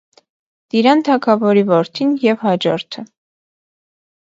Տիրան 0.75 1.03
թագաւորի 1.09 1.63
որդին 1.73 2.17
եւ 2.25 2.47
յաջորդը։ 2.51 3.07